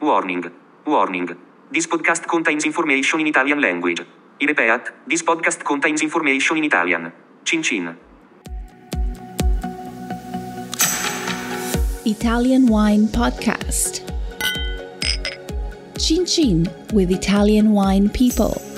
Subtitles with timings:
[0.00, 0.44] Warning.
[0.86, 1.28] Warning.
[1.70, 4.00] This podcast contains information in Italian language.
[4.40, 7.12] I repeat, this podcast contains information in Italian.
[7.44, 7.96] Cin cin.
[12.06, 14.00] Italian Wine Podcast.
[15.98, 18.69] Chin Chin with Italian Wine People.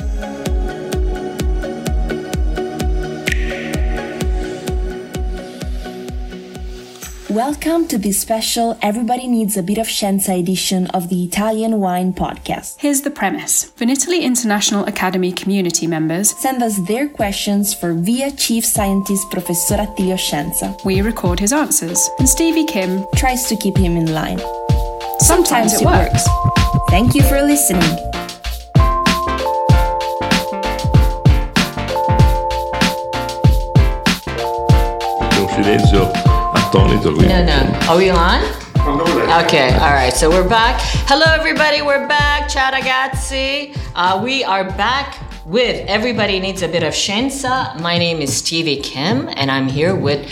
[7.32, 12.12] Welcome to this special Everybody Needs a Bit of Scienza edition of the Italian Wine
[12.12, 12.78] Podcast.
[12.78, 18.66] Here's the premise Vinitaly International Academy community members Send us their questions for via Chief
[18.66, 20.76] Scientist Professor Attilio Scienza.
[20.84, 23.02] we record his answers, and Stevie Kim.
[23.16, 24.38] Tries to keep him in line.
[25.18, 26.28] Sometimes it works.
[26.90, 27.80] Thank you for listening.
[35.92, 36.31] C'è
[36.72, 37.26] un silenzio attonito qui.
[37.26, 37.78] No, no.
[37.88, 38.42] Are we on?
[39.44, 40.12] Okay, all right.
[40.12, 40.80] So we're back.
[41.06, 41.82] Hello, everybody.
[41.82, 42.48] We're back.
[42.48, 43.74] Ciao, ragazzi.
[43.94, 47.78] Uh, we are back with Everybody Needs a Bit of Scienza.
[47.80, 50.28] My name is Stevie Kim, and I'm here with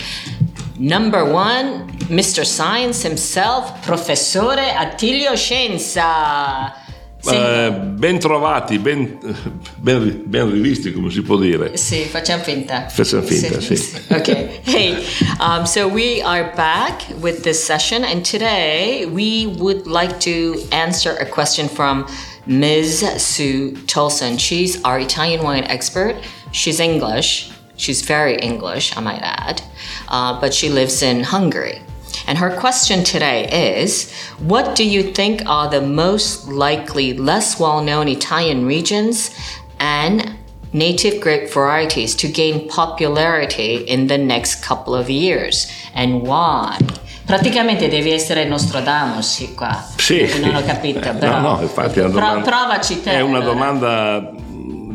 [0.77, 2.45] number one, Mr.
[2.45, 6.73] Science himself, Professore Attilio Scienza.
[7.23, 9.17] Sì, Eh, ben trovati, ben,
[9.77, 11.77] ben- ben rivisti, come si può dire.
[11.77, 12.87] sì, facciamo finta.
[12.89, 13.79] Facciamo finta, sì.
[14.09, 14.59] Okay.
[14.63, 15.05] Hey,
[15.39, 21.15] um, so we are back with this session, and today we would like to answer
[21.19, 22.05] a question from
[22.45, 23.05] Ms.
[23.17, 24.37] Sue Tolson.
[24.39, 26.15] She's our Italian wine expert.
[26.51, 27.51] She's English.
[27.77, 29.61] She's very English, I might add,
[30.07, 31.81] uh, but she lives in Hungary.
[32.31, 33.43] And her question today
[33.83, 39.31] is What do you think are the most likely less well known Italian regions
[39.81, 40.37] and
[40.71, 45.67] native grape varieties to gain popularity in the next couple of years?
[45.93, 46.77] And why?
[47.27, 49.83] Praticamente devi essere Nostradamus qua.
[49.97, 50.25] Sì.
[50.39, 51.39] Non ho capito, eh, No, però.
[51.41, 53.11] no, infatti è una domanda, provaci te.
[53.11, 54.31] è una domanda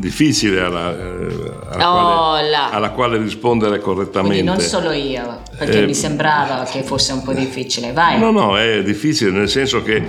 [0.06, 1.26] difficile alla, eh,
[1.70, 4.42] alla Oh, quale, alla quale rispondere correttamente.
[4.42, 7.92] Quindi non solo io, perché Eh, mi sembrava che fosse un po' difficile.
[7.92, 8.18] Vai.
[8.18, 10.04] No, no, è difficile nel senso che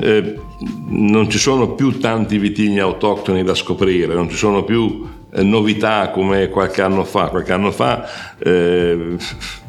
[0.00, 0.34] eh,
[0.86, 6.48] non ci sono più tanti vitigni autoctoni da scoprire, non ci sono più novità come
[6.48, 7.28] qualche anno fa.
[7.28, 8.06] Qualche anno fa
[8.38, 9.16] eh,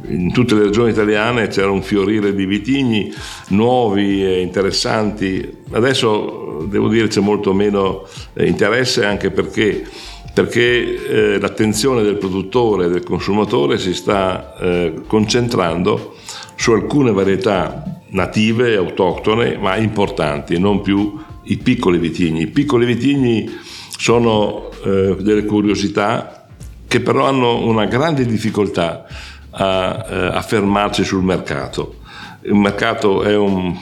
[0.08, 3.14] in tutte le regioni italiane c'era un fiorire di vitigni
[3.50, 5.62] nuovi e interessanti.
[5.72, 9.86] Adesso devo dire c'è molto meno eh, interesse anche perché
[10.34, 16.16] perché eh, l'attenzione del produttore e del consumatore si sta eh, concentrando
[16.56, 22.42] su alcune varietà native, autoctone, ma importanti, non più i piccoli vitigni.
[22.42, 23.48] I piccoli vitigni
[23.98, 26.48] sono eh, delle curiosità
[26.88, 29.06] che però hanno una grande difficoltà
[29.52, 31.96] a eh, affermarsi sul mercato.
[32.44, 33.76] Il mercato è un,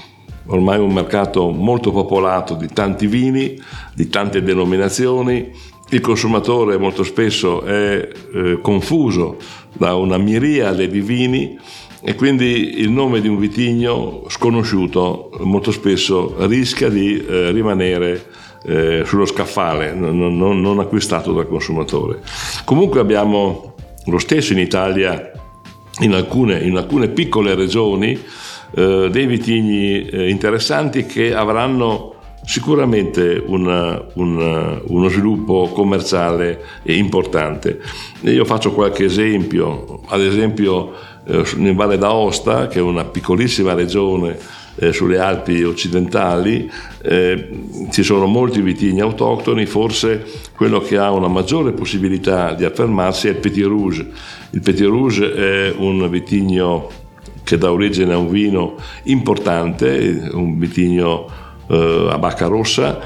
[0.46, 3.60] ormai un mercato molto popolato di tanti vini,
[3.94, 5.52] di tante denominazioni,
[5.90, 9.36] il consumatore molto spesso è eh, confuso
[9.74, 11.60] da una miriade di vini
[12.02, 18.26] e quindi il nome di un vitigno sconosciuto molto spesso rischia di eh, rimanere
[18.64, 22.20] eh, sullo scaffale, non, non- non acquistato dal consumatore.
[22.66, 23.74] Comunque abbiamo
[24.06, 25.32] lo stesso in Italia,
[26.00, 28.20] in alcune, in alcune piccole regioni,
[28.74, 32.14] eh, dei vitigni eh, interessanti che avranno
[32.44, 37.80] sicuramente una- una- uno sviluppo commerciale importante.
[38.22, 40.94] Io faccio qualche esempio, ad esempio
[41.28, 44.38] eh, in Valle d'Aosta, che è una piccolissima regione
[44.76, 46.70] eh, sulle Alpi occidentali,
[47.04, 47.50] eh,
[47.92, 53.32] ci sono molti vitigni autoctoni, forse quello che ha una maggiore possibilità di affermarsi è
[53.32, 54.08] il Petit Rouge.
[54.52, 56.90] Il Petit Rouge è un vitigno
[57.44, 61.28] che dà origine a un vino importante, un vitigno
[61.68, 63.00] eh, a bacca rossa,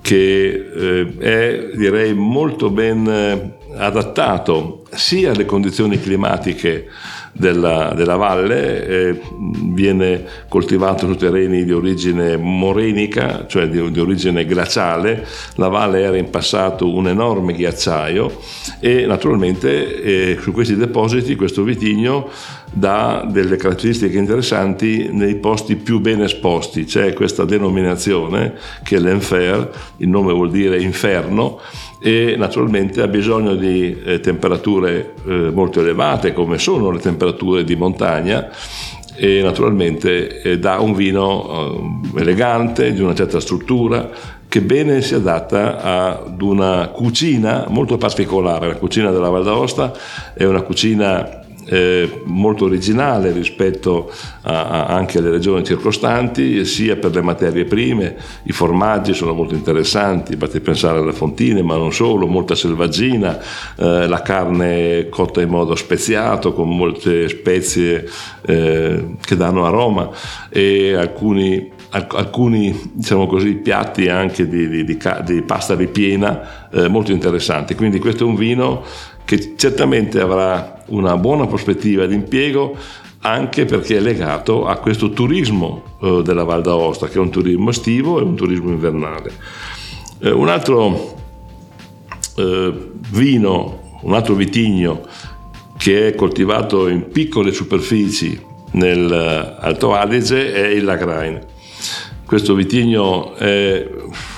[0.00, 6.88] che eh, è direi molto ben eh, adattato sia alle condizioni climatiche
[7.32, 9.20] della, della valle, eh,
[9.64, 16.16] viene coltivato su terreni di origine morenica, cioè di, di origine glaciale, la valle era
[16.16, 18.38] in passato un enorme ghiacciaio
[18.80, 22.30] e naturalmente eh, su questi depositi questo vitigno
[22.72, 29.70] dà delle caratteristiche interessanti nei posti più ben esposti, c'è questa denominazione che è l'enfer,
[29.98, 31.58] il nome vuol dire inferno,
[32.00, 37.76] e naturalmente ha bisogno di eh, temperature eh, molto elevate come sono le temperature di
[37.76, 38.48] montagna
[39.14, 44.08] e naturalmente eh, dà un vino eh, elegante, di una certa struttura,
[44.48, 45.80] che bene si adatta
[46.22, 48.66] ad una cucina molto particolare.
[48.66, 49.92] La cucina della Val d'Aosta
[50.34, 51.39] è una cucina
[51.70, 54.10] eh, molto originale rispetto
[54.42, 59.54] a, a anche alle regioni circostanti, sia per le materie prime, i formaggi sono molto
[59.54, 63.38] interessanti, basti pensare alle fontine, ma non solo, molta selvaggina,
[63.76, 68.04] eh, la carne cotta in modo speziato con molte spezie
[68.42, 70.10] eh, che danno aroma
[70.48, 77.10] e alcuni alcuni diciamo così, piatti anche di, di, di, di pasta ripiena eh, molto
[77.10, 77.74] interessanti.
[77.74, 78.84] Quindi questo è un vino
[79.30, 82.76] che certamente avrà una buona prospettiva di impiego
[83.20, 87.70] anche perché è legato a questo turismo eh, della Val d'Aosta, che è un turismo
[87.70, 89.32] estivo e un turismo invernale.
[90.18, 91.14] Eh, un altro
[92.38, 95.06] eh, vino, un altro vitigno
[95.76, 98.36] che è coltivato in piccole superfici
[98.72, 101.40] nell'Alto Adige è il Lagrein.
[102.26, 103.88] Questo vitigno è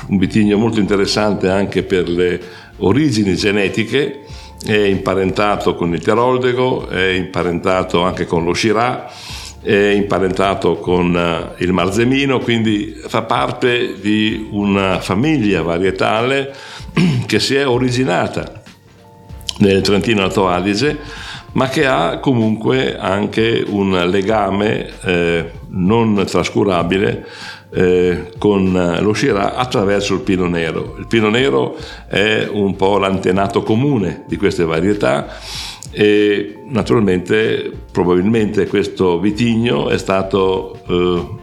[0.09, 2.41] un vitigno molto interessante anche per le
[2.77, 4.27] origini genetiche,
[4.65, 11.63] è imparentato con il Teroldego, è imparentato anche con lo Shiraz, è imparentato con eh,
[11.63, 16.55] il Marzemino, quindi fa parte di una famiglia varietale
[17.27, 18.63] che si è originata
[19.59, 20.99] nel Trentino Alto Adige,
[21.53, 27.27] ma che ha comunque anche un legame eh, non trascurabile
[27.73, 30.97] eh, con lo Shiraz attraverso il Pino Nero.
[30.99, 31.77] Il Pino Nero
[32.07, 35.29] è un po' l'antenato comune di queste varietà
[35.91, 41.41] e naturalmente probabilmente questo vitigno è stato eh,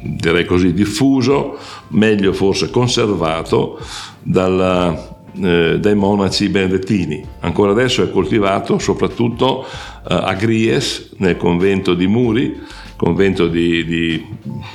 [0.00, 1.58] direi così diffuso,
[1.88, 3.78] meglio forse conservato
[4.22, 7.24] dalla, eh, dai monaci benedettini.
[7.40, 12.60] Ancora adesso è coltivato soprattutto eh, a Gries, nel convento di Muri,
[12.96, 14.26] convento di, di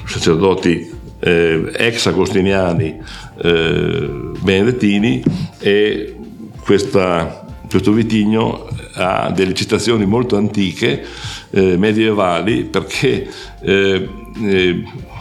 [0.06, 3.00] sacerdoti eh, ex agostiniani
[3.42, 4.10] eh,
[4.40, 5.24] benedettini
[5.60, 6.16] e
[6.64, 11.04] questa, questo vitigno ha delle citazioni molto antiche,
[11.52, 13.28] eh, medievali, perché
[13.62, 14.10] eh,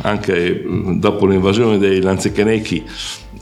[0.02, 0.64] anche
[0.96, 2.84] dopo l'invasione dei Lanzichenecchi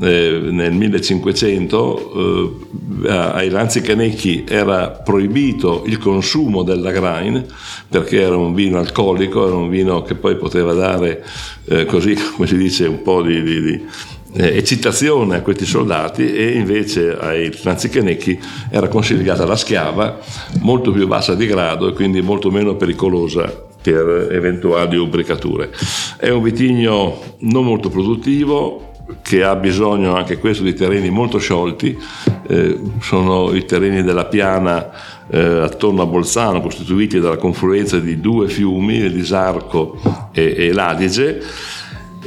[0.01, 2.57] eh, nel 1500
[3.05, 7.45] eh, ai Lanzicanecchi era proibito il consumo della grain
[7.89, 11.25] perché era un vino alcolico, era un vino che poi poteva dare
[11.67, 13.87] eh, così come si dice un po' di, di, di
[14.35, 18.39] eh, eccitazione a questi soldati e invece ai Lanzicanecchi
[18.71, 20.19] era consigliata la schiava
[20.61, 25.71] molto più bassa di grado e quindi molto meno pericolosa per eventuali ubricature.
[26.19, 28.88] È un vitigno non molto produttivo,
[29.23, 31.99] che ha bisogno anche questo di terreni molto sciolti,
[32.47, 34.91] eh, sono i terreni della piana
[35.31, 39.99] eh, attorno a Bolzano, costituiti dalla confluenza di due fiumi, il Disarco
[40.33, 41.43] e, e l'Adige.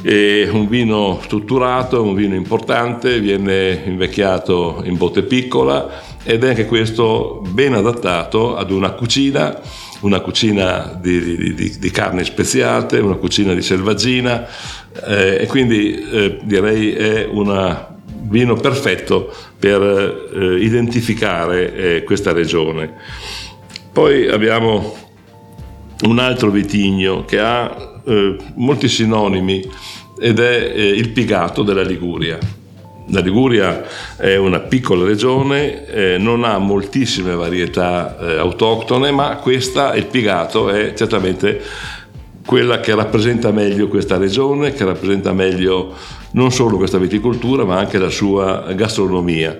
[0.02, 6.66] È un vino strutturato, un vino importante, viene invecchiato in botte piccola ed è anche
[6.66, 9.60] questo ben adattato ad una cucina
[10.02, 14.48] una cucina di, di, di, di carni speziate, una cucina di selvaggina
[15.06, 17.90] eh, e quindi eh, direi è un
[18.24, 22.94] vino perfetto per eh, identificare eh, questa regione.
[23.92, 24.96] Poi abbiamo
[26.04, 29.70] un altro vitigno che ha eh, molti sinonimi
[30.20, 32.38] ed è eh, il pigato della Liguria.
[33.12, 33.84] La Liguria
[34.16, 40.70] è una piccola regione, eh, non ha moltissime varietà eh, autoctone, ma questa, il Pigato,
[40.70, 41.62] è certamente
[42.46, 45.94] quella che rappresenta meglio questa regione, che rappresenta meglio
[46.32, 49.60] non solo questa viticoltura, ma anche la sua gastronomia.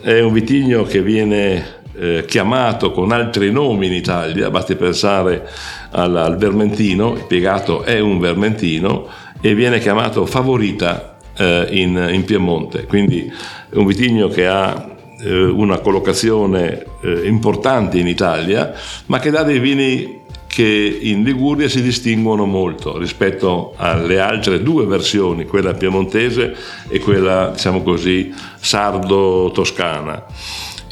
[0.00, 5.48] È un vitigno che viene eh, chiamato con altri nomi in Italia, basti pensare
[5.90, 9.06] al, al vermentino, il Pigato è un vermentino
[9.40, 13.30] e viene chiamato favorita eh, in, in, Piemonte, quindi
[13.70, 18.72] è un vitigno che ha eh, una collocazione eh, importante in Italia,
[19.06, 20.20] ma che dà dei vini
[20.52, 26.54] che in Liguria si distinguono molto rispetto alle altre due versioni, quella piemontese
[26.88, 30.26] e quella, diciamo così, sardo-toscana.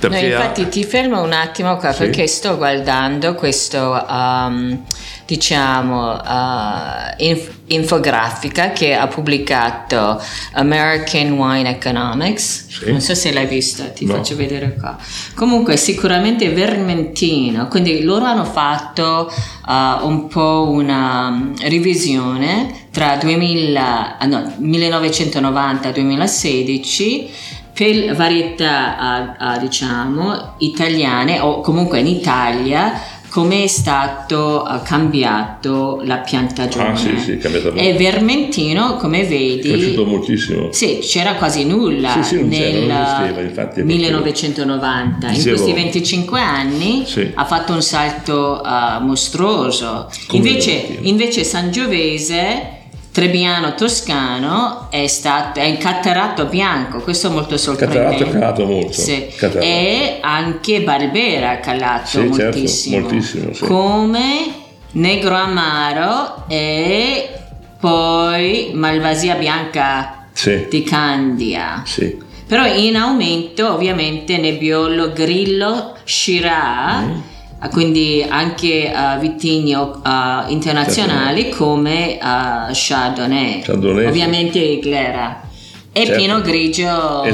[0.08, 0.66] No, infatti ha...
[0.66, 1.98] ti fermo un attimo qua sì.
[1.98, 4.82] perché sto guardando questo, um,
[5.26, 10.20] diciamo, uh, inf- infografica che ha pubblicato
[10.52, 12.68] American Wine Economics.
[12.68, 12.90] Sì.
[12.90, 14.14] Non so se l'hai vista, ti no.
[14.14, 14.96] faccio vedere qua.
[15.34, 19.30] Comunque sicuramente Vermentino, quindi loro hanno fatto
[19.66, 27.30] uh, un po' una um, revisione tra 2000, no, 1990 e 2016
[27.80, 32.92] per varietà uh, uh, diciamo italiane o comunque in Italia
[33.30, 36.88] come è stato uh, cambiato la piantagione.
[36.90, 37.72] Ah, sì, sì, molto.
[37.74, 40.72] E Vermentino, come vedi, È cresciuto moltissimo.
[40.72, 45.26] sì, c'era quasi nulla Sì, sì, nel esisteva, infatti, è proprio- 1990.
[45.28, 47.30] In Dicevo- questi 25 anni Sì.
[47.32, 50.10] ha fatto un salto uh, mostruoso.
[50.32, 52.79] Invece, invece Sangiovese,
[53.12, 57.00] Trebbiano Toscano, è, stato, è in cattarato bianco.
[57.00, 58.24] Questo è molto sorprendente.
[58.24, 58.92] Catarato è calato molto.
[58.92, 59.26] Sì.
[59.60, 62.98] E anche Barbera ha calato Sì, certo, moltissimo.
[63.00, 63.64] moltissimo, sì.
[63.64, 64.52] Come
[64.92, 67.28] Negro Amaro e
[67.80, 71.82] poi Malvasia Bianca Sì, di Candia.
[71.84, 72.28] sì.
[72.46, 77.18] Però in aumento ovviamente Nebbiolo, Grillo, Shiraz, Mm.
[77.68, 79.90] Quindi anche uh, vitigni uh,
[80.48, 85.48] internazionali come uh, Chardonnay, Chardonnay, ovviamente Glera.
[85.92, 86.20] E Certo.
[86.20, 87.24] Pinot Grigio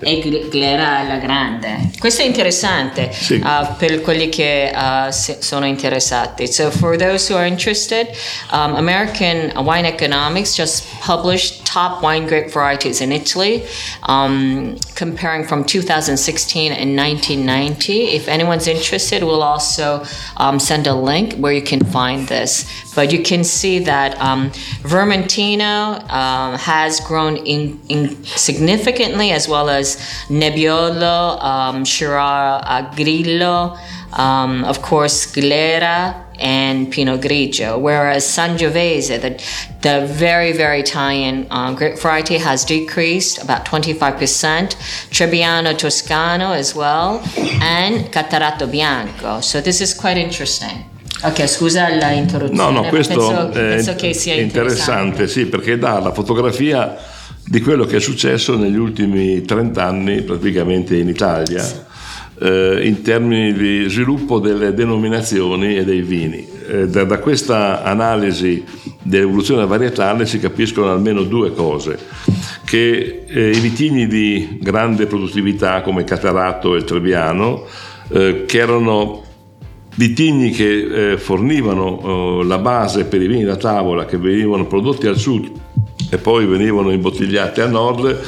[0.00, 1.90] e Gl- Glera alla grande.
[1.98, 3.34] Questo è interessante Sì.
[3.34, 6.46] uh, per quelli che uh, sono interessati.
[6.46, 8.08] So for those who are interested,
[8.50, 13.62] um, American Wine Economics just published top wine grape varieties in Italy,
[14.06, 18.14] um, comparing from 2016 and 1990.
[18.14, 20.02] If anyone's interested, we'll also
[20.38, 22.64] um, send a link where you can find this.
[22.98, 24.50] But you can see that um,
[24.82, 33.78] Vermentino um, has grown in, in significantly, as well as Nebbiolo, um, Shiraz uh, Grillo,
[34.14, 37.80] um, of course, Glera, and Pinot Grigio.
[37.80, 39.30] Whereas Sangiovese, the,
[39.82, 44.74] the very, very Italian uh, grape variety, has decreased about 25%.
[45.14, 47.22] Trebbiano Toscano as well,
[47.62, 49.40] and Catarato Bianco.
[49.40, 50.97] So this is quite interesting.
[51.22, 52.72] Ok, scusa la interruzione.
[52.72, 56.96] No, no, questo penso, è penso che sia interessante, sì, perché dà la fotografia
[57.44, 61.86] di quello che è successo negli ultimi 30 anni praticamente in Italia
[62.40, 66.46] eh, in termini di sviluppo delle denominazioni e dei vini.
[66.68, 68.64] Eh, da, da questa analisi
[69.02, 71.98] dell'evoluzione varietale si capiscono almeno due cose,
[72.64, 77.64] che eh, i vitigni di grande produttività come Catarato e il Trebbiano,
[78.10, 79.24] eh, che erano
[79.98, 85.08] vitigni che eh, fornivano eh, la base per i vini da tavola che venivano prodotti
[85.08, 85.50] al sud
[86.08, 88.20] e poi venivano imbottigliati al nord,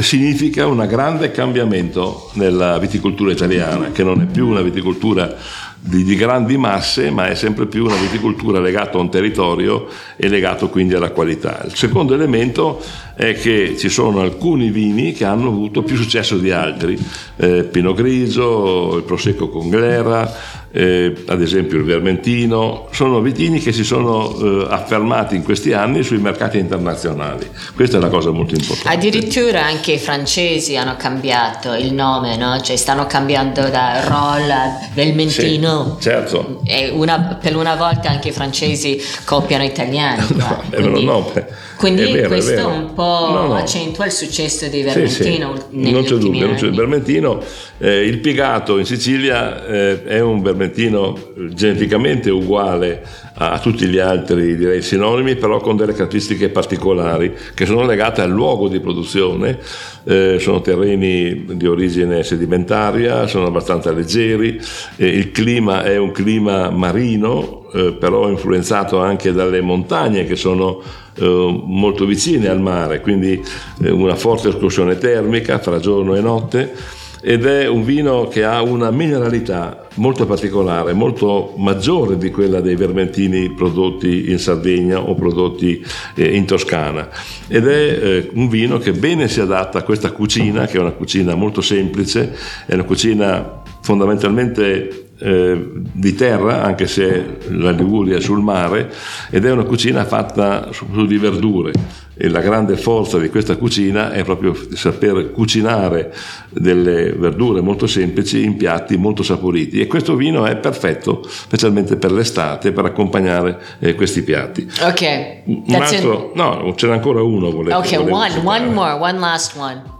[0.00, 5.34] significa un grande cambiamento nella viticoltura italiana, che non è più una viticoltura
[5.78, 9.86] di, di grandi masse, ma è sempre più una viticoltura legata a un territorio
[10.16, 11.62] e legato quindi alla qualità.
[11.64, 12.82] Il secondo elemento
[13.14, 16.98] è che ci sono alcuni vini che hanno avuto più successo di altri,
[17.36, 23.72] eh, Pinot Grigio, il Prosecco con Glera, eh, ad esempio il Vermentino, sono vitigni che
[23.72, 27.48] si sono eh, affermati in questi anni sui mercati internazionali.
[27.74, 28.96] Questa è una cosa molto importante.
[28.96, 32.58] Addirittura anche i francesi hanno cambiato il nome, no?
[32.60, 35.96] Cioè stanno cambiando da Roll a Velmentino.
[35.98, 36.62] Sì, certo.
[36.92, 40.20] Una- per una volta anche i francesi copiano italiani.
[40.42, 41.32] No, è no,
[41.76, 42.68] quindi è vero, è questo vero.
[42.68, 43.54] un po' No, no.
[43.54, 46.70] accentua il successo di Sì, sì, Vermentino negli non c'è dubbio, non c'è.
[46.70, 47.42] Vermentino,
[47.78, 53.02] eh, il Pigato in Sicilia eh, è un vermentino geneticamente uguale
[53.34, 58.30] a, tutti gli altri direi sinonimi, però con delle caratteristiche particolari che sono legate al
[58.30, 59.58] luogo di produzione,
[60.04, 64.60] eh, sono terreni di origine sedimentaria, sono abbastanza leggeri,
[64.96, 70.82] eh, il clima è un clima marino, eh, però influenzato anche dalle montagne che sono
[71.20, 73.42] molto vicine al mare, quindi
[73.82, 78.62] eh, una forte escursione termica fra giorno e notte ed è un vino che ha
[78.62, 85.80] una mineralità molto particolare, molto maggiore di quella dei vermentini prodotti in Sardegna o prodotti
[86.16, 87.08] eh, in Toscana.
[87.46, 90.90] Ed è eh, un vino che bene si adatta a questa cucina che è una
[90.90, 98.20] cucina molto semplice, è una cucina fondamentalmente eh, di terra, anche se la Liguria è
[98.20, 98.92] sul mare,
[99.30, 101.72] ed è una cucina fatta su, su di verdure.
[102.14, 106.12] E la grande forza di questa cucina è proprio saper cucinare
[106.50, 109.80] delle verdure molto semplici in piatti molto saporiti.
[109.80, 114.68] E questo vino è perfetto, specialmente per l'estate, per accompagnare eh, questi piatti.
[114.82, 117.50] Ok, Un altro, no, c'era ancora uno.
[117.50, 119.91] Volevo, Ok, volevo one, one more, one last one.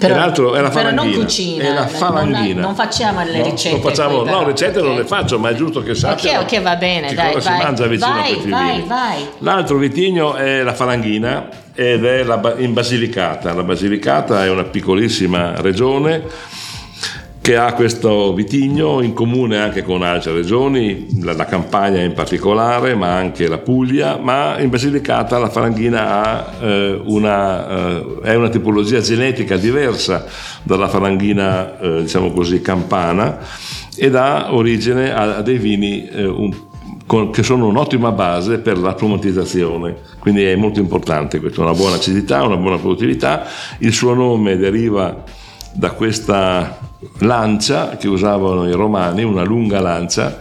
[0.00, 1.24] E l'altro è la però non falanghina.
[1.24, 2.60] cucina, È la non- falanghina.
[2.60, 3.70] Non, facciamo le No, ricette.
[3.70, 4.84] non facciamo, qui, no, però, ricette ok?
[4.86, 7.58] non le faccio, ma è giusto che sappiano ok, va bene, che dai, cosa vai.
[7.58, 8.88] si mangia vicino Vai, a questi vai, vini.
[8.88, 9.26] vai.
[9.38, 13.52] L'altro vitigno è la falanghina ed è la in Basilicata.
[13.52, 16.22] La Basilicata è una piccolissima regione
[17.48, 22.94] che ha questo vitigno in comune anche con altre regioni, la, la, Campania in particolare,
[22.94, 28.50] ma anche la Puglia, ma in Basilicata la falanghina ha, eh, una, eh, è una
[28.50, 30.26] tipologia genetica diversa
[30.62, 33.38] dalla falanghina, eh, diciamo così, campana
[33.96, 36.54] ed ha origine a, a dei vini eh, un,
[37.06, 41.96] con, che sono un'ottima base per la cromatizzazione, quindi è molto importante questo, una buona
[41.96, 43.46] acidità, una buona produttività,
[43.78, 45.24] il suo nome deriva
[45.72, 46.78] da questa
[47.18, 50.36] lancia che usavano i romani, una lunga lancia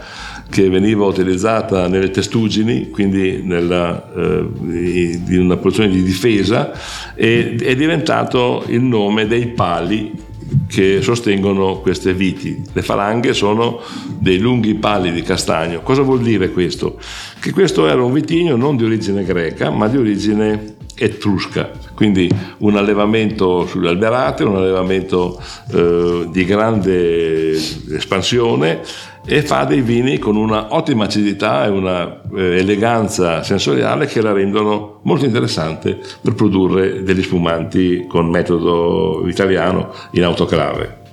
[0.50, 6.72] che veniva utilizzata nelle testuggini, quindi nella, eh, in una posizione di difesa,
[7.16, 10.26] e è diventato il nome dei pali
[10.68, 12.62] che sostengono queste viti.
[12.72, 13.82] Le falanghe sono
[14.18, 15.82] dei lunghi pali di castagno.
[15.82, 16.98] Cosa vuol dire questo?
[17.40, 22.76] Che questo era un vitigno non di origine greca, ma di origine etrusca, quindi un
[22.76, 28.82] allevamento sulle alberate, un allevamento eh, di grande espansione
[29.26, 34.32] e fa dei vini con una ottima acidità e una eh, eleganza sensoriale che la
[34.32, 41.06] rendono molto interessante per produrre degli spumanti con metodo italiano in autoclave.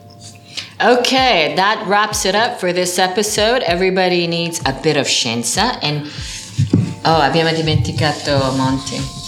[0.80, 3.62] Okay, that wraps it up for this episode.
[3.66, 6.04] Everybody needs a bit of scienza and
[7.06, 9.24] Oh, abbiamo dimenticato Monti.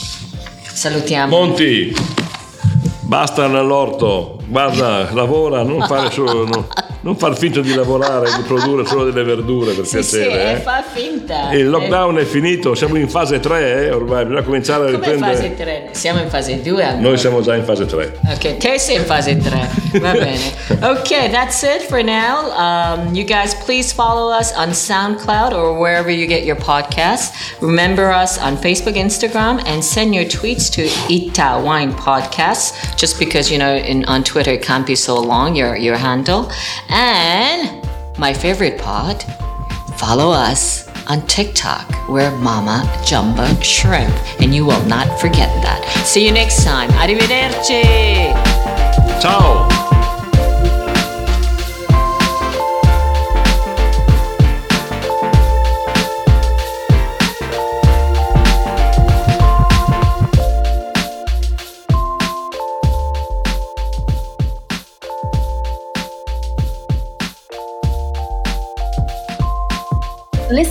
[0.76, 1.35] Salutiamo.
[1.35, 1.90] Monti,
[3.00, 6.45] basta nell'orto, guarda, lavora, non fare solo...
[6.45, 6.68] No
[7.06, 10.25] non far finta di lavorare, di produrre solo delle verdure per sì, piacere.
[10.25, 10.56] Sì, eh.
[10.56, 11.52] fa finta.
[11.52, 15.34] Il lockdown è finito, siamo in fase 3 eh, ormai, bisogna cominciare a Come riprendere.
[15.36, 15.88] fase 3?
[15.92, 17.00] Siamo in fase 2 allora.
[17.00, 18.18] Noi siamo già in fase 3.
[18.32, 19.68] Ok, te sei in fase 3.
[20.00, 20.52] Va bene.
[20.80, 22.50] Ok, that's it for now.
[22.56, 27.30] Um, you guys please follow us on SoundCloud or wherever you get your podcasts.
[27.60, 32.96] Remember us on Facebook, Instagram, and send your tweets to Ita Wine Podcasts.
[32.96, 36.50] Just because you know in on Twitter it can't be so long your your handle.
[36.99, 37.87] And
[38.17, 39.23] my favorite part,
[39.99, 42.09] follow us on TikTok.
[42.09, 45.85] We're Mama Jumbo Shrimp, and you will not forget that.
[46.07, 46.88] See you next time.
[46.93, 48.33] Arrivederci.
[49.21, 49.75] Ciao!